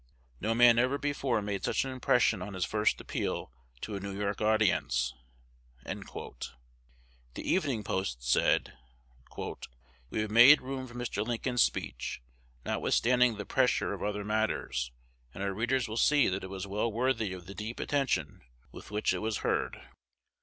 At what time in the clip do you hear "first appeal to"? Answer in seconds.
2.65-3.95